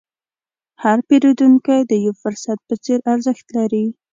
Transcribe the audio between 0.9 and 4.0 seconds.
پیرودونکی د یو فرصت په څېر ارزښت لري.